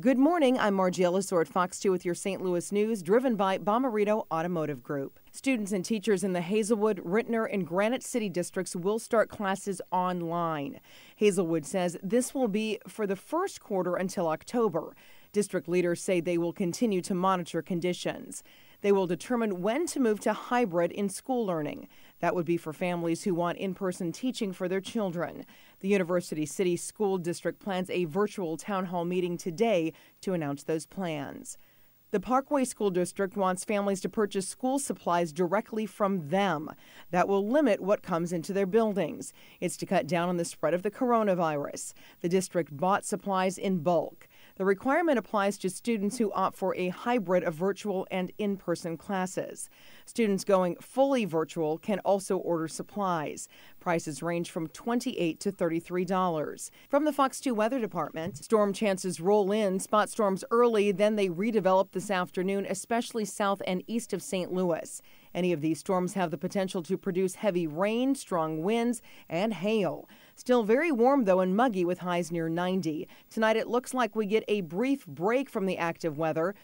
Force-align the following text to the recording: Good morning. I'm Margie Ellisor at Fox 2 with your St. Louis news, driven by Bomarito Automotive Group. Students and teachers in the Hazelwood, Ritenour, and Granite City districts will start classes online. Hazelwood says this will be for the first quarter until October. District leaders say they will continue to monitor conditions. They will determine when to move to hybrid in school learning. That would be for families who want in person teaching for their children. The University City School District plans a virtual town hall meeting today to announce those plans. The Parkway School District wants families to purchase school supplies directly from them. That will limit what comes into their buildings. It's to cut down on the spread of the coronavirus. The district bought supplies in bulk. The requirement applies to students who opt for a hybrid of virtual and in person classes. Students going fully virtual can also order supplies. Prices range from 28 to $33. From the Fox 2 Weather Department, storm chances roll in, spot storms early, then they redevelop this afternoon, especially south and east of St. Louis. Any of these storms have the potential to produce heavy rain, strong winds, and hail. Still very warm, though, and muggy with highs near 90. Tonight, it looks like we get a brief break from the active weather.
Good 0.00 0.18
morning. 0.18 0.58
I'm 0.58 0.74
Margie 0.74 1.04
Ellisor 1.04 1.40
at 1.40 1.46
Fox 1.46 1.78
2 1.78 1.92
with 1.92 2.04
your 2.04 2.16
St. 2.16 2.42
Louis 2.42 2.72
news, 2.72 3.00
driven 3.00 3.36
by 3.36 3.58
Bomarito 3.58 4.26
Automotive 4.28 4.82
Group. 4.82 5.20
Students 5.30 5.70
and 5.70 5.84
teachers 5.84 6.24
in 6.24 6.32
the 6.32 6.40
Hazelwood, 6.40 7.00
Ritenour, 7.04 7.46
and 7.52 7.64
Granite 7.64 8.02
City 8.02 8.28
districts 8.28 8.74
will 8.74 8.98
start 8.98 9.28
classes 9.28 9.80
online. 9.92 10.80
Hazelwood 11.14 11.64
says 11.64 11.96
this 12.02 12.34
will 12.34 12.48
be 12.48 12.80
for 12.88 13.06
the 13.06 13.14
first 13.14 13.60
quarter 13.60 13.94
until 13.94 14.26
October. 14.26 14.96
District 15.32 15.68
leaders 15.68 16.02
say 16.02 16.18
they 16.18 16.38
will 16.38 16.52
continue 16.52 17.00
to 17.00 17.14
monitor 17.14 17.62
conditions. 17.62 18.42
They 18.84 18.92
will 18.92 19.06
determine 19.06 19.62
when 19.62 19.86
to 19.86 19.98
move 19.98 20.20
to 20.20 20.34
hybrid 20.34 20.92
in 20.92 21.08
school 21.08 21.46
learning. 21.46 21.88
That 22.20 22.34
would 22.34 22.44
be 22.44 22.58
for 22.58 22.74
families 22.74 23.22
who 23.22 23.34
want 23.34 23.56
in 23.56 23.72
person 23.72 24.12
teaching 24.12 24.52
for 24.52 24.68
their 24.68 24.82
children. 24.82 25.46
The 25.80 25.88
University 25.88 26.44
City 26.44 26.76
School 26.76 27.16
District 27.16 27.58
plans 27.58 27.88
a 27.88 28.04
virtual 28.04 28.58
town 28.58 28.84
hall 28.84 29.06
meeting 29.06 29.38
today 29.38 29.94
to 30.20 30.34
announce 30.34 30.64
those 30.64 30.84
plans. 30.84 31.56
The 32.10 32.20
Parkway 32.20 32.66
School 32.66 32.90
District 32.90 33.38
wants 33.38 33.64
families 33.64 34.02
to 34.02 34.10
purchase 34.10 34.46
school 34.46 34.78
supplies 34.78 35.32
directly 35.32 35.86
from 35.86 36.28
them. 36.28 36.70
That 37.10 37.26
will 37.26 37.48
limit 37.48 37.80
what 37.80 38.02
comes 38.02 38.34
into 38.34 38.52
their 38.52 38.66
buildings. 38.66 39.32
It's 39.60 39.78
to 39.78 39.86
cut 39.86 40.06
down 40.06 40.28
on 40.28 40.36
the 40.36 40.44
spread 40.44 40.74
of 40.74 40.82
the 40.82 40.90
coronavirus. 40.90 41.94
The 42.20 42.28
district 42.28 42.76
bought 42.76 43.06
supplies 43.06 43.56
in 43.56 43.78
bulk. 43.78 44.28
The 44.56 44.64
requirement 44.64 45.18
applies 45.18 45.58
to 45.58 45.70
students 45.70 46.18
who 46.18 46.30
opt 46.32 46.56
for 46.56 46.76
a 46.76 46.90
hybrid 46.90 47.42
of 47.42 47.54
virtual 47.54 48.06
and 48.10 48.30
in 48.38 48.56
person 48.56 48.96
classes. 48.96 49.68
Students 50.06 50.44
going 50.44 50.76
fully 50.76 51.24
virtual 51.24 51.76
can 51.76 51.98
also 52.00 52.36
order 52.36 52.68
supplies. 52.68 53.48
Prices 53.80 54.22
range 54.22 54.52
from 54.52 54.68
28 54.68 55.40
to 55.40 55.50
$33. 55.50 56.70
From 56.88 57.04
the 57.04 57.12
Fox 57.12 57.40
2 57.40 57.52
Weather 57.52 57.80
Department, 57.80 58.38
storm 58.38 58.72
chances 58.72 59.20
roll 59.20 59.50
in, 59.50 59.80
spot 59.80 60.08
storms 60.08 60.44
early, 60.52 60.92
then 60.92 61.16
they 61.16 61.28
redevelop 61.28 61.90
this 61.90 62.10
afternoon, 62.10 62.64
especially 62.68 63.24
south 63.24 63.60
and 63.66 63.82
east 63.88 64.12
of 64.12 64.22
St. 64.22 64.52
Louis. 64.52 65.02
Any 65.34 65.52
of 65.52 65.60
these 65.60 65.80
storms 65.80 66.14
have 66.14 66.30
the 66.30 66.38
potential 66.38 66.82
to 66.84 66.96
produce 66.96 67.34
heavy 67.34 67.66
rain, 67.66 68.14
strong 68.14 68.62
winds, 68.62 69.02
and 69.28 69.52
hail. 69.52 70.08
Still 70.36 70.62
very 70.62 70.92
warm, 70.92 71.24
though, 71.24 71.40
and 71.40 71.56
muggy 71.56 71.84
with 71.84 71.98
highs 71.98 72.30
near 72.30 72.48
90. 72.48 73.08
Tonight, 73.30 73.56
it 73.56 73.68
looks 73.68 73.92
like 73.92 74.14
we 74.14 74.26
get 74.26 74.44
a 74.48 74.60
brief 74.60 75.06
break 75.06 75.50
from 75.50 75.66
the 75.66 75.78
active 75.78 76.18
weather. 76.18 76.54